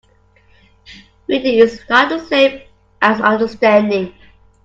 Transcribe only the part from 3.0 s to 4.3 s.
as understanding.